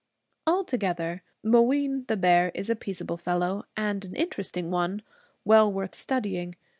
Altogether, 0.47 1.21
Mooween 1.43 2.05
the 2.07 2.17
Bear 2.17 2.51
is 2.55 2.71
a 2.71 2.75
peaceable 2.75 3.17
fellow, 3.17 3.65
and 3.77 4.03
an 4.03 4.15
interesting 4.15 4.71
one, 4.71 5.03
well 5.45 5.71
worth 5.71 5.93
studying. 5.93 6.55